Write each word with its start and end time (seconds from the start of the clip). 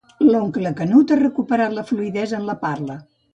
L'oncle 0.27 0.71
Canut 0.79 1.13
ha 1.15 1.17
recuperat 1.19 1.77
la 1.81 1.85
fluïdesa 1.91 2.41
en 2.41 2.49
la 2.49 2.57
parla. 2.65 2.99